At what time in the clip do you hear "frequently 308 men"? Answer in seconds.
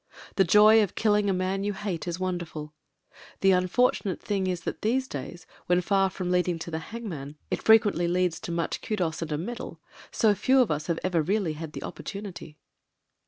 7.61-8.17